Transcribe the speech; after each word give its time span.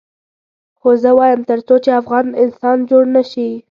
خو 0.79 0.89
زه 1.03 1.09
وایم 1.19 1.41
تر 1.49 1.59
څو 1.67 1.75
چې 1.83 1.89
افغان 2.01 2.25
انسان 2.43 2.77
جوړ 2.89 3.03
نه 3.15 3.23
شي. 3.31 3.49